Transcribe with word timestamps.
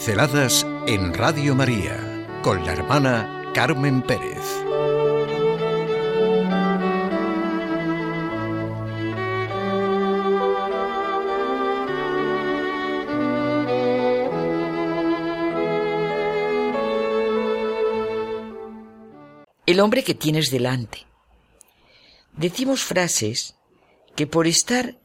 Pinceladas 0.00 0.66
en 0.86 1.12
Radio 1.12 1.54
María 1.54 2.26
con 2.42 2.64
la 2.64 2.72
hermana 2.72 3.52
Carmen 3.52 4.00
Pérez. 4.00 4.38
El 19.66 19.80
hombre 19.80 20.02
que 20.02 20.14
tienes 20.14 20.50
delante. 20.50 21.04
Decimos 22.38 22.82
frases 22.84 23.54
que 24.16 24.26
por 24.26 24.46
estar 24.46 24.96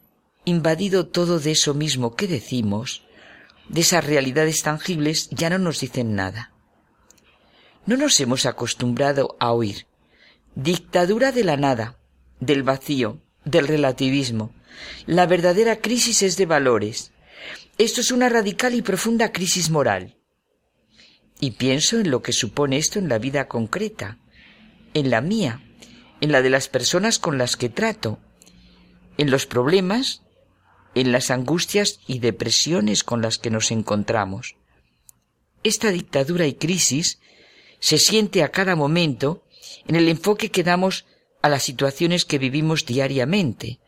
invadido 0.46 1.08
todo 1.08 1.42
de 1.42 1.52
eso 1.52 1.74
mismo 1.74 2.16
que 2.16 2.28
decimos, 2.30 3.06
de 3.70 3.82
esas 3.82 4.06
realidades 4.06 4.62
tangibles, 4.64 5.30
ya 5.32 5.50
no 5.50 5.58
nos 5.58 5.80
dicen 5.80 6.16
nada. 6.16 6.52
No 7.86 7.98
nos 7.98 8.20
hemos 8.20 8.46
acostumbrado 8.46 9.36
a 9.40 9.52
oír 9.52 9.88
dictadura 10.56 11.34
de 11.34 11.44
la 11.44 11.58
nada, 11.58 12.00
del 12.40 12.64
vacío, 12.64 13.22
del 13.44 13.68
relativismo. 13.68 14.54
La 15.06 15.28
verdadera 15.28 15.78
crisis 15.78 16.24
es 16.24 16.38
de 16.38 16.46
valores. 16.46 17.12
Esto 17.78 18.02
es 18.02 18.12
una 18.12 18.30
radical 18.30 18.74
y 18.74 18.82
profunda 18.82 19.32
crisis 19.32 19.70
moral. 19.70 20.18
Y 21.40 21.52
pienso 21.52 22.00
en 22.00 22.10
lo 22.10 22.22
que 22.22 22.32
supone 22.32 22.78
esto 22.78 23.00
en 23.00 23.10
la 23.10 23.20
vida 23.20 23.50
concreta, 23.50 24.18
en 24.94 25.10
la 25.10 25.20
mía, 25.20 25.62
en 26.22 26.32
la 26.32 26.42
de 26.42 26.50
las 26.50 26.70
personas 26.70 27.20
con 27.20 27.38
las 27.38 27.58
que 27.58 27.68
trato, 27.68 28.20
en 29.18 29.30
los 29.30 29.46
problemas 29.46 30.24
en 30.96 31.12
las 31.12 31.30
angustias 31.30 32.00
y 32.08 32.20
depresiones 32.20 33.04
con 33.04 33.22
las 33.22 33.38
que 33.38 33.52
nos 33.52 33.72
encontramos. 33.72 34.56
Esta 35.64 35.92
dictadura 35.92 36.48
y 36.48 36.54
crisis 36.54 37.20
se 37.80 37.98
siente 37.98 38.44
a 38.44 38.50
cada 38.50 38.76
momento 38.76 39.44
en 39.88 39.96
el 39.96 40.08
enfoque 40.08 40.50
que 40.50 40.64
damos 40.64 41.06
a 41.42 41.50
las 41.50 41.64
situaciones 41.64 42.26
que 42.26 42.40
vivimos 42.40 42.86
diariamente, 42.86 43.80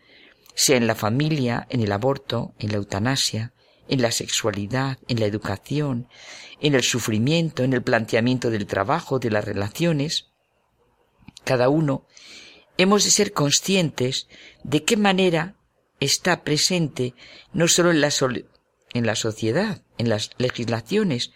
sea 0.53 0.77
en 0.77 0.85
la 0.85 0.95
familia, 0.95 1.65
en 1.69 1.81
el 1.81 1.91
aborto, 1.91 2.53
en 2.59 2.71
la 2.71 2.77
eutanasia, 2.77 3.53
en 3.87 4.01
la 4.01 4.11
sexualidad, 4.11 4.97
en 5.07 5.19
la 5.19 5.25
educación, 5.25 6.07
en 6.61 6.75
el 6.75 6.83
sufrimiento, 6.83 7.63
en 7.63 7.73
el 7.73 7.81
planteamiento 7.81 8.49
del 8.49 8.67
trabajo, 8.67 9.19
de 9.19 9.31
las 9.31 9.45
relaciones. 9.45 10.27
Cada 11.43 11.69
uno 11.69 12.05
hemos 12.77 13.03
de 13.05 13.11
ser 13.11 13.33
conscientes 13.33 14.27
de 14.63 14.83
qué 14.83 14.97
manera 14.97 15.56
está 15.99 16.43
presente 16.43 17.13
no 17.53 17.67
solo 17.67 17.91
en 17.91 18.01
la, 18.01 18.09
en 18.93 19.05
la 19.05 19.15
sociedad, 19.15 19.81
en 19.97 20.09
las 20.09 20.31
legislaciones, 20.37 21.31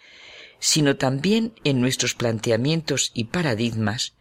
sino 0.58 0.96
también 0.96 1.54
en 1.64 1.80
nuestros 1.80 2.14
planteamientos 2.14 3.10
y 3.14 3.24
paradigmas, 3.24 4.14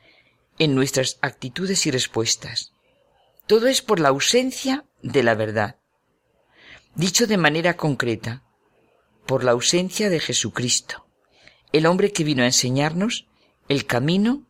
en 0.57 0.75
nuestras 0.75 1.17
actitudes 1.21 1.85
y 1.85 1.91
respuestas. 1.91 2.73
Todo 3.47 3.67
es 3.67 3.81
por 3.81 3.99
la 3.99 4.09
ausencia 4.09 4.85
de 5.01 5.23
la 5.23 5.35
verdad. 5.35 5.77
Dicho 6.95 7.27
de 7.27 7.37
manera 7.37 7.77
concreta, 7.77 8.43
por 9.25 9.43
la 9.43 9.51
ausencia 9.51 10.09
de 10.09 10.19
Jesucristo, 10.19 11.05
el 11.71 11.85
hombre 11.85 12.11
que 12.11 12.23
vino 12.23 12.43
a 12.43 12.47
enseñarnos 12.47 13.27
el 13.69 13.85
camino, 13.85 14.45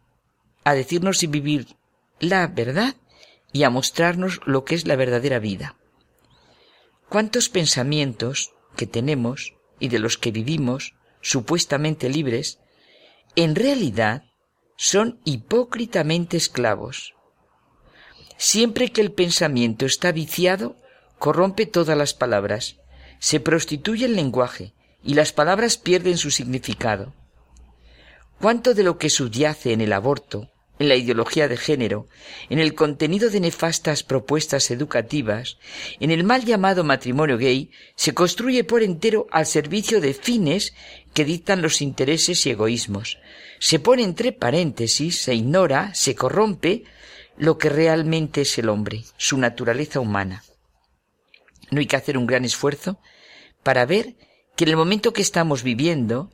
a 0.64 0.74
decirnos 0.74 1.22
y 1.24 1.28
vivir 1.28 1.76
la 2.20 2.48
verdad 2.48 2.96
y 3.52 3.64
a 3.64 3.70
mostrarnos 3.70 4.40
lo 4.46 4.64
que 4.64 4.76
es 4.76 4.88
la 4.88 4.96
verdadera 4.96 5.40
vida 5.40 5.76
cuántos 7.12 7.50
pensamientos 7.50 8.54
que 8.78 8.88
tenemos 8.88 9.54
y 9.82 9.90
de 9.90 10.00
los 10.00 10.18
que 10.18 10.32
vivimos 10.32 10.94
supuestamente 11.20 12.08
libres, 12.08 12.60
en 13.36 13.54
realidad 13.54 14.24
son 14.78 15.20
hipócritamente 15.26 16.38
esclavos. 16.38 17.14
Siempre 18.38 18.94
que 18.94 19.02
el 19.02 19.12
pensamiento 19.12 19.86
está 19.86 20.14
viciado, 20.14 20.78
corrompe 21.20 21.66
todas 21.66 21.98
las 21.98 22.14
palabras, 22.14 22.78
se 23.20 23.42
prostituye 23.42 24.06
el 24.06 24.16
lenguaje 24.16 24.74
y 25.04 25.16
las 25.16 25.34
palabras 25.34 25.78
pierden 25.78 26.18
su 26.18 26.32
significado. 26.32 27.14
¿Cuánto 28.40 28.74
de 28.74 28.84
lo 28.84 28.98
que 28.98 29.10
subyace 29.10 29.74
en 29.74 29.82
el 29.82 29.92
aborto, 29.92 30.50
en 30.82 30.90
la 30.90 30.96
ideología 30.96 31.48
de 31.48 31.58
género, 31.58 32.08
en 32.50 32.58
el 32.58 32.74
contenido 32.74 33.30
de 33.30 33.40
nefastas 33.40 34.02
propuestas 34.02 34.72
educativas, 34.72 35.60
en 36.00 36.10
el 36.10 36.24
mal 36.24 36.44
llamado 36.44 36.84
matrimonio 36.84 37.38
gay, 37.38 37.70
se 37.96 38.16
construye 38.16 38.64
por 38.64 38.82
entero 38.82 39.28
al 39.30 39.46
servicio 39.46 40.02
de 40.02 40.16
fines 40.16 40.74
que 41.14 41.24
dictan 41.24 41.62
los 41.62 41.84
intereses 41.84 42.44
y 42.48 42.50
egoísmos. 42.50 43.20
Se 43.60 43.78
pone 43.78 44.02
entre 44.04 44.32
paréntesis, 44.32 45.22
se 45.22 45.36
ignora, 45.36 45.94
se 45.94 46.16
corrompe 46.16 46.84
lo 47.38 47.60
que 47.60 47.70
realmente 47.70 48.42
es 48.42 48.58
el 48.58 48.68
hombre, 48.68 49.04
su 49.18 49.38
naturaleza 49.38 50.00
humana. 50.00 50.44
No 51.70 51.80
hay 51.80 51.86
que 51.86 51.96
hacer 51.96 52.18
un 52.18 52.26
gran 52.26 52.44
esfuerzo 52.44 53.00
para 53.62 53.86
ver 53.86 54.16
que 54.56 54.64
en 54.64 54.72
el 54.72 54.78
momento 54.78 55.14
que 55.14 55.22
estamos 55.22 55.62
viviendo, 55.62 56.32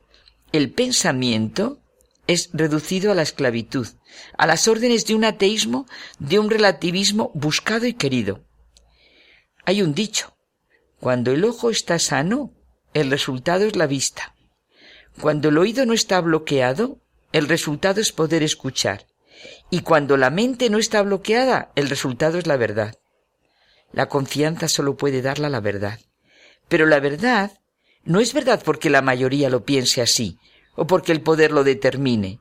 el 0.52 0.72
pensamiento 0.72 1.80
es 2.28 2.50
reducido 2.52 3.10
a 3.10 3.14
la 3.14 3.22
esclavitud, 3.22 3.88
a 4.36 4.46
las 4.46 4.68
órdenes 4.68 5.06
de 5.06 5.16
un 5.16 5.24
ateísmo, 5.24 5.86
de 6.20 6.38
un 6.38 6.50
relativismo 6.50 7.32
buscado 7.34 7.86
y 7.86 7.94
querido. 7.94 8.44
Hay 9.64 9.82
un 9.82 9.94
dicho, 9.94 10.36
cuando 11.00 11.32
el 11.32 11.44
ojo 11.44 11.70
está 11.70 11.98
sano, 11.98 12.52
el 12.94 13.10
resultado 13.10 13.64
es 13.64 13.76
la 13.76 13.86
vista. 13.86 14.34
Cuando 15.20 15.48
el 15.48 15.58
oído 15.58 15.86
no 15.86 15.94
está 15.94 16.20
bloqueado, 16.20 17.00
el 17.32 17.48
resultado 17.48 18.00
es 18.00 18.12
poder 18.12 18.42
escuchar. 18.42 19.06
Y 19.70 19.80
cuando 19.80 20.16
la 20.16 20.30
mente 20.30 20.70
no 20.70 20.78
está 20.78 21.02
bloqueada, 21.02 21.72
el 21.76 21.88
resultado 21.88 22.38
es 22.38 22.46
la 22.46 22.56
verdad. 22.56 22.94
La 23.92 24.08
confianza 24.08 24.68
solo 24.68 24.96
puede 24.96 25.22
darla 25.22 25.48
la 25.48 25.60
verdad. 25.60 25.98
Pero 26.68 26.86
la 26.86 27.00
verdad 27.00 27.52
no 28.04 28.20
es 28.20 28.34
verdad 28.34 28.62
porque 28.64 28.90
la 28.90 29.02
mayoría 29.02 29.48
lo 29.48 29.64
piense 29.64 30.02
así, 30.02 30.38
o 30.78 30.86
porque 30.86 31.10
el 31.10 31.22
poder 31.22 31.50
lo 31.50 31.64
determine. 31.64 32.40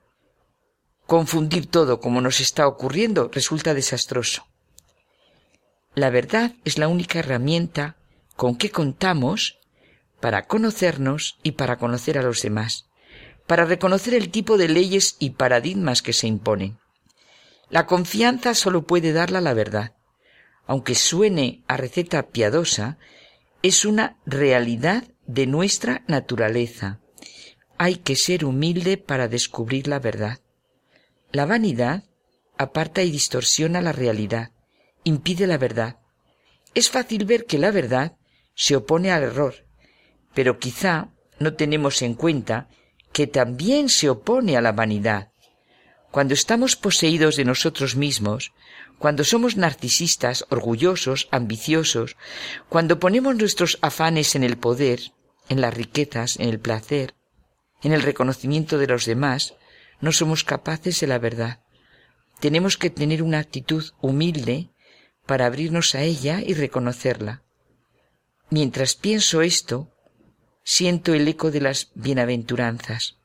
Confundir 1.08 1.66
todo 1.66 2.00
como 2.00 2.22
nos 2.22 2.40
está 2.40 2.68
ocurriendo 2.68 3.32
resulta 3.34 3.74
desastroso. 3.74 4.46
La 5.96 6.12
verdad 6.12 6.54
es 6.64 6.78
la 6.78 6.88
única 6.88 7.18
herramienta 7.18 7.98
con 8.36 8.56
que 8.56 8.70
contamos 8.70 9.58
para 10.20 10.46
conocernos 10.46 11.40
y 11.42 11.54
para 11.54 11.78
conocer 11.78 12.20
a 12.20 12.22
los 12.22 12.44
demás, 12.44 12.86
para 13.48 13.66
reconocer 13.66 14.14
el 14.14 14.30
tipo 14.30 14.58
de 14.58 14.68
leyes 14.68 15.16
y 15.18 15.32
paradigmas 15.32 16.04
que 16.04 16.14
se 16.14 16.28
imponen. 16.28 16.78
La 17.72 17.88
confianza 17.88 18.54
solo 18.54 18.84
puede 18.84 19.14
darla 19.14 19.42
la 19.42 19.56
verdad. 19.56 19.96
Aunque 20.68 20.94
suene 20.94 21.64
a 21.68 21.76
receta 21.76 22.28
piadosa, 22.28 23.00
es 23.64 23.84
una 23.84 24.18
realidad 24.28 25.06
de 25.26 25.48
nuestra 25.48 26.04
naturaleza, 26.08 27.00
hay 27.78 27.98
que 27.98 28.16
ser 28.16 28.46
humilde 28.46 28.98
para 28.98 29.28
descubrir 29.28 29.88
la 29.88 30.00
verdad. 30.00 30.40
La 31.32 31.46
vanidad 31.46 32.04
aparta 32.58 33.04
y 33.04 33.12
distorsiona 33.12 33.82
la 33.82 33.92
realidad, 33.92 34.52
impide 35.04 35.48
la 35.48 35.58
verdad. 35.58 35.98
Es 36.74 36.90
fácil 36.90 37.26
ver 37.26 37.46
que 37.46 37.58
la 37.58 37.72
verdad 37.72 38.18
se 38.56 38.76
opone 38.76 39.12
al 39.12 39.24
error, 39.24 39.66
pero 40.34 40.60
quizá 40.60 41.10
no 41.40 41.54
tenemos 41.54 42.02
en 42.02 42.16
cuenta 42.16 42.70
que 43.14 43.28
también 43.28 43.90
se 43.90 44.10
opone 44.10 44.58
a 44.58 44.62
la 44.62 44.72
vanidad. 44.72 45.32
Cuando 46.12 46.34
estamos 46.34 46.76
poseídos 46.76 47.36
de 47.36 47.46
nosotros 47.46 47.96
mismos, 47.96 48.54
cuando 48.98 49.24
somos 49.24 49.58
narcisistas, 49.58 50.46
orgullosos, 50.50 51.28
ambiciosos, 51.32 52.16
cuando 52.70 53.00
ponemos 53.00 53.36
nuestros 53.36 53.78
afanes 53.82 54.36
en 54.36 54.44
el 54.44 54.58
poder, 54.58 55.00
en 55.50 55.62
las 55.62 55.74
riquezas, 55.74 56.38
en 56.38 56.50
el 56.50 56.60
placer, 56.60 57.14
en 57.84 57.94
el 57.94 58.02
reconocimiento 58.02 58.78
de 58.78 58.88
los 58.88 59.06
demás, 59.06 59.56
no 60.00 60.12
somos 60.12 60.44
capaces 60.44 61.00
de 61.00 61.08
la 61.08 61.20
verdad. 61.20 61.62
Tenemos 62.40 62.78
que 62.78 62.90
tener 62.90 63.24
una 63.24 63.40
actitud 63.40 63.92
humilde 64.02 64.70
para 65.26 65.46
abrirnos 65.46 65.96
a 65.96 66.04
ella 66.04 66.42
y 66.46 66.54
reconocerla. 66.54 67.44
Mientras 68.50 68.96
pienso 68.96 69.42
esto, 69.42 69.92
siento 70.64 71.14
el 71.14 71.28
eco 71.28 71.52
de 71.52 71.62
las 71.62 71.92
bienaventuranzas. 71.96 73.18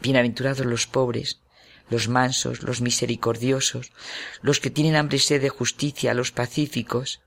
Bienaventurados 0.00 0.64
los 0.66 0.86
pobres, 0.86 1.40
los 1.90 2.08
mansos, 2.08 2.62
los 2.62 2.80
misericordiosos, 2.80 3.92
los 4.42 4.60
que 4.60 4.70
tienen 4.70 4.96
hambre 4.96 5.16
y 5.16 5.20
sed 5.20 5.42
de 5.42 5.48
justicia, 5.48 6.14
los 6.14 6.32
pacíficos. 6.32 7.20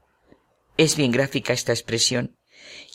Es 0.78 0.96
bien 0.96 1.12
gráfica 1.12 1.54
esta 1.54 1.74
expresión. 1.74 2.38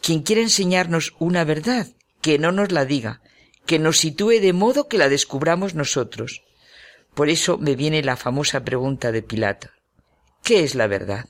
Quien 0.00 0.22
quiere 0.22 0.42
enseñarnos 0.42 1.14
una 1.18 1.44
verdad 1.44 1.88
que 2.24 2.38
no 2.38 2.52
nos 2.52 2.72
la 2.72 2.86
diga, 2.86 3.20
que 3.66 3.78
nos 3.78 3.98
sitúe 3.98 4.40
de 4.40 4.54
modo 4.54 4.88
que 4.88 4.96
la 4.96 5.10
descubramos 5.10 5.74
nosotros. 5.74 6.42
Por 7.12 7.28
eso 7.28 7.58
me 7.58 7.76
viene 7.76 8.02
la 8.02 8.16
famosa 8.16 8.64
pregunta 8.64 9.12
de 9.12 9.20
Pilato. 9.20 9.68
¿Qué 10.42 10.64
es 10.64 10.74
la 10.74 10.86
verdad? 10.86 11.26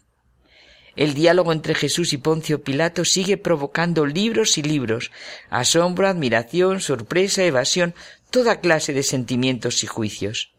El 0.94 1.14
diálogo 1.14 1.50
entre 1.50 1.74
Jesús 1.74 2.12
y 2.12 2.18
Poncio 2.18 2.62
Pilato 2.62 3.04
sigue 3.04 3.36
provocando 3.36 4.06
libros 4.06 4.56
y 4.56 4.62
libros, 4.62 5.10
asombro, 5.50 6.06
admiración, 6.06 6.80
sorpresa, 6.80 7.42
evasión, 7.42 7.92
toda 8.30 8.60
clase 8.60 8.92
de 8.92 9.02
sentimientos 9.02 9.82
y 9.82 9.88
juicios. 9.88 10.52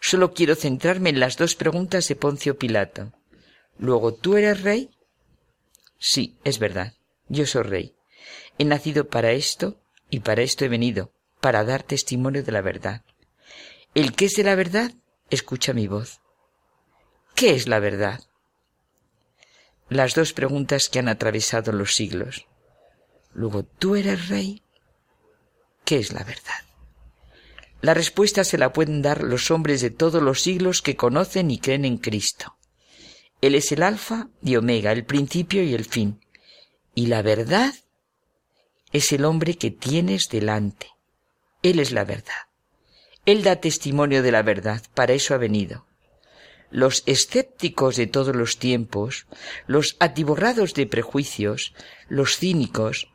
Solo 0.00 0.32
quiero 0.32 0.54
centrarme 0.54 1.10
en 1.10 1.18
las 1.18 1.36
dos 1.36 1.56
preguntas 1.56 2.06
de 2.06 2.14
Poncio 2.14 2.56
Pilato. 2.56 3.10
Luego, 3.78 4.14
¿tú 4.14 4.36
eres 4.36 4.62
rey? 4.62 4.90
Sí, 5.98 6.36
es 6.44 6.60
verdad, 6.60 6.94
yo 7.26 7.46
soy 7.46 7.64
rey. 7.64 7.96
He 8.58 8.64
nacido 8.64 9.08
para 9.08 9.32
esto 9.32 9.80
y 10.10 10.20
para 10.20 10.42
esto 10.42 10.64
he 10.64 10.68
venido, 10.68 11.12
para 11.40 11.64
dar 11.64 11.82
testimonio 11.82 12.42
de 12.42 12.52
la 12.52 12.60
verdad. 12.60 13.02
El 13.94 14.14
que 14.14 14.26
es 14.26 14.34
de 14.34 14.44
la 14.44 14.54
verdad, 14.54 14.92
escucha 15.30 15.72
mi 15.72 15.86
voz. 15.86 16.20
¿Qué 17.34 17.54
es 17.54 17.66
la 17.66 17.78
verdad? 17.78 18.20
Las 19.88 20.14
dos 20.14 20.32
preguntas 20.32 20.88
que 20.88 20.98
han 20.98 21.08
atravesado 21.08 21.72
los 21.72 21.94
siglos. 21.94 22.46
Luego, 23.34 23.64
¿tú 23.64 23.96
eres 23.96 24.28
rey? 24.28 24.62
¿Qué 25.84 25.98
es 25.98 26.12
la 26.12 26.24
verdad? 26.24 26.62
La 27.80 27.94
respuesta 27.94 28.44
se 28.44 28.58
la 28.58 28.72
pueden 28.72 29.02
dar 29.02 29.22
los 29.22 29.50
hombres 29.50 29.80
de 29.80 29.90
todos 29.90 30.22
los 30.22 30.40
siglos 30.40 30.82
que 30.82 30.96
conocen 30.96 31.50
y 31.50 31.58
creen 31.58 31.84
en 31.84 31.98
Cristo. 31.98 32.56
Él 33.40 33.56
es 33.56 33.72
el 33.72 33.82
alfa 33.82 34.28
y 34.40 34.56
omega, 34.56 34.92
el 34.92 35.04
principio 35.04 35.64
y 35.64 35.74
el 35.74 35.84
fin. 35.84 36.20
Y 36.94 37.06
la 37.06 37.22
verdad 37.22 37.74
es 38.92 39.12
el 39.12 39.24
hombre 39.24 39.56
que 39.56 39.70
tienes 39.70 40.28
delante. 40.28 40.88
Él 41.62 41.78
es 41.78 41.92
la 41.92 42.04
verdad. 42.04 42.48
Él 43.24 43.42
da 43.42 43.56
testimonio 43.56 44.22
de 44.22 44.32
la 44.32 44.42
verdad, 44.42 44.82
para 44.94 45.12
eso 45.12 45.34
ha 45.34 45.38
venido. 45.38 45.86
Los 46.70 47.02
escépticos 47.06 47.96
de 47.96 48.06
todos 48.06 48.34
los 48.34 48.58
tiempos, 48.58 49.26
los 49.66 49.96
atiborrados 50.00 50.74
de 50.74 50.86
prejuicios, 50.86 51.74
los 52.08 52.38
cínicos, 52.38 53.08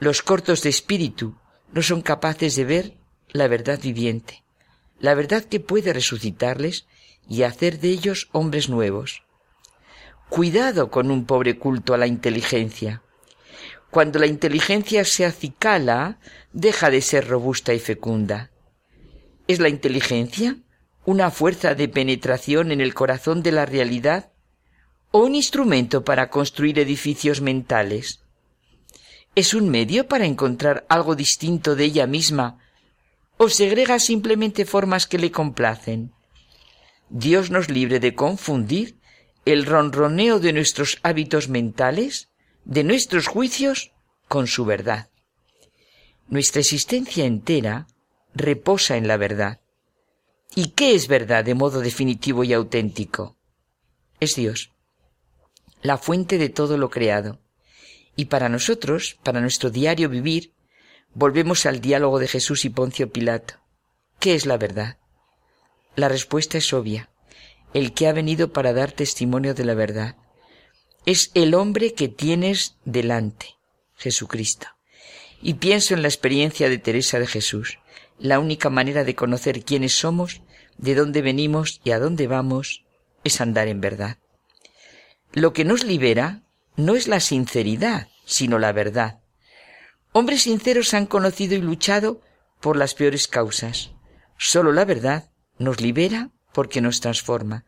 los 0.00 0.22
cortos 0.22 0.62
de 0.62 0.70
espíritu, 0.70 1.36
no 1.72 1.82
son 1.82 2.02
capaces 2.02 2.56
de 2.56 2.64
ver 2.64 2.94
la 3.30 3.48
verdad 3.48 3.80
viviente, 3.80 4.44
la 5.00 5.14
verdad 5.14 5.44
que 5.44 5.60
puede 5.60 5.92
resucitarles 5.92 6.86
y 7.28 7.42
hacer 7.42 7.78
de 7.78 7.88
ellos 7.88 8.28
hombres 8.32 8.68
nuevos. 8.68 9.22
Cuidado 10.28 10.90
con 10.90 11.10
un 11.10 11.24
pobre 11.24 11.58
culto 11.58 11.94
a 11.94 11.98
la 11.98 12.06
inteligencia. 12.06 13.02
Cuando 13.90 14.18
la 14.18 14.26
inteligencia 14.26 15.04
se 15.04 15.24
acicala, 15.24 16.18
deja 16.52 16.90
de 16.90 17.00
ser 17.00 17.26
robusta 17.26 17.72
y 17.72 17.78
fecunda. 17.78 18.50
¿Es 19.46 19.60
la 19.60 19.68
inteligencia 19.68 20.56
una 21.04 21.30
fuerza 21.30 21.74
de 21.74 21.88
penetración 21.88 22.70
en 22.70 22.82
el 22.82 22.92
corazón 22.92 23.42
de 23.42 23.52
la 23.52 23.64
realidad 23.64 24.30
o 25.10 25.20
un 25.20 25.34
instrumento 25.34 26.04
para 26.04 26.28
construir 26.28 26.78
edificios 26.78 27.40
mentales? 27.40 28.20
¿Es 29.34 29.54
un 29.54 29.70
medio 29.70 30.06
para 30.06 30.26
encontrar 30.26 30.84
algo 30.90 31.14
distinto 31.14 31.76
de 31.76 31.84
ella 31.84 32.06
misma 32.06 32.58
o 33.38 33.48
segrega 33.48 33.98
simplemente 34.00 34.66
formas 34.66 35.06
que 35.06 35.18
le 35.18 35.30
complacen? 35.30 36.12
Dios 37.08 37.50
nos 37.50 37.70
libre 37.70 38.00
de 38.00 38.14
confundir 38.14 38.98
el 39.46 39.64
ronroneo 39.64 40.40
de 40.40 40.52
nuestros 40.52 40.98
hábitos 41.02 41.48
mentales, 41.48 42.28
de 42.68 42.84
nuestros 42.84 43.28
juicios, 43.28 43.92
con 44.28 44.46
su 44.46 44.66
verdad. 44.66 45.08
Nuestra 46.28 46.60
existencia 46.60 47.24
entera 47.24 47.86
reposa 48.34 48.98
en 48.98 49.08
la 49.08 49.16
verdad. 49.16 49.62
¿Y 50.54 50.72
qué 50.72 50.94
es 50.94 51.08
verdad 51.08 51.46
de 51.46 51.54
modo 51.54 51.80
definitivo 51.80 52.44
y 52.44 52.52
auténtico? 52.52 53.38
Es 54.20 54.34
Dios, 54.34 54.70
la 55.80 55.96
fuente 55.96 56.36
de 56.36 56.50
todo 56.50 56.76
lo 56.76 56.90
creado. 56.90 57.40
Y 58.16 58.26
para 58.26 58.50
nosotros, 58.50 59.18
para 59.22 59.40
nuestro 59.40 59.70
diario 59.70 60.10
vivir, 60.10 60.52
volvemos 61.14 61.64
al 61.64 61.80
diálogo 61.80 62.18
de 62.18 62.28
Jesús 62.28 62.66
y 62.66 62.68
Poncio 62.68 63.10
Pilato. 63.10 63.54
¿Qué 64.20 64.34
es 64.34 64.44
la 64.44 64.58
verdad? 64.58 64.98
La 65.96 66.10
respuesta 66.10 66.58
es 66.58 66.70
obvia. 66.74 67.08
El 67.72 67.94
que 67.94 68.08
ha 68.08 68.12
venido 68.12 68.52
para 68.52 68.74
dar 68.74 68.92
testimonio 68.92 69.54
de 69.54 69.64
la 69.64 69.74
verdad. 69.74 70.16
Es 71.08 71.30
el 71.32 71.54
hombre 71.54 71.94
que 71.94 72.08
tienes 72.08 72.76
delante, 72.84 73.56
Jesucristo. 73.96 74.66
Y 75.40 75.54
pienso 75.54 75.94
en 75.94 76.02
la 76.02 76.08
experiencia 76.08 76.68
de 76.68 76.76
Teresa 76.76 77.18
de 77.18 77.26
Jesús. 77.26 77.78
La 78.18 78.38
única 78.38 78.68
manera 78.68 79.04
de 79.04 79.14
conocer 79.14 79.64
quiénes 79.64 79.94
somos, 79.94 80.42
de 80.76 80.94
dónde 80.94 81.22
venimos 81.22 81.80
y 81.82 81.92
a 81.92 81.98
dónde 81.98 82.26
vamos, 82.26 82.84
es 83.24 83.40
andar 83.40 83.68
en 83.68 83.80
verdad. 83.80 84.18
Lo 85.32 85.54
que 85.54 85.64
nos 85.64 85.82
libera 85.82 86.42
no 86.76 86.94
es 86.94 87.08
la 87.08 87.20
sinceridad, 87.20 88.08
sino 88.26 88.58
la 88.58 88.72
verdad. 88.72 89.20
Hombres 90.12 90.42
sinceros 90.42 90.92
han 90.92 91.06
conocido 91.06 91.54
y 91.54 91.62
luchado 91.62 92.20
por 92.60 92.76
las 92.76 92.92
peores 92.92 93.28
causas. 93.28 93.92
Solo 94.36 94.72
la 94.72 94.84
verdad 94.84 95.30
nos 95.56 95.80
libera 95.80 96.32
porque 96.52 96.82
nos 96.82 97.00
transforma, 97.00 97.64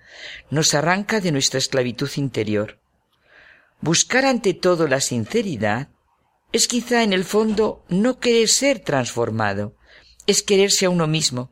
nos 0.51 0.75
arranca 0.75 1.21
de 1.21 1.33
nuestra 1.33 1.57
esclavitud 1.57 2.11
interior. 2.17 2.80
Buscar 3.81 4.27
ante 4.27 4.53
todo 4.55 4.87
la 4.87 5.01
sinceridad 5.01 5.89
es 6.53 6.69
quizá 6.69 7.03
en 7.03 7.13
el 7.13 7.25
fondo 7.25 7.85
no 7.89 8.19
querer 8.19 8.49
ser 8.49 8.81
transformado, 8.81 9.77
es 10.27 10.43
quererse 10.43 10.87
a 10.87 10.91
uno 10.91 11.07
mismo, 11.07 11.51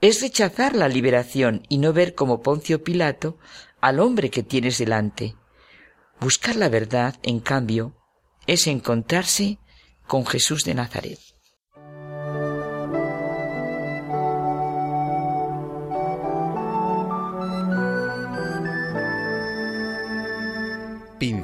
es 0.00 0.20
rechazar 0.20 0.76
la 0.76 0.88
liberación 0.88 1.62
y 1.68 1.78
no 1.78 1.92
ver 1.92 2.14
como 2.14 2.42
Poncio 2.42 2.84
Pilato 2.84 3.38
al 3.80 4.00
hombre 4.00 4.30
que 4.30 4.42
tienes 4.42 4.78
delante. 4.78 5.34
Buscar 6.20 6.56
la 6.56 6.68
verdad, 6.68 7.16
en 7.22 7.40
cambio, 7.40 7.96
es 8.46 8.66
encontrarse 8.66 9.58
con 10.06 10.26
Jesús 10.26 10.64
de 10.64 10.74
Nazaret. 10.74 11.18